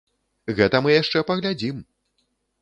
Гэта 0.59 0.81
мы 0.85 0.95
яшчэ 1.01 1.23
паглядзім! 1.29 1.77